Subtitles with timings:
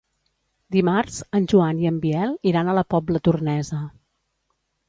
[0.75, 3.83] Dimarts en Joan i en Biel iran a la Pobla Tornesa.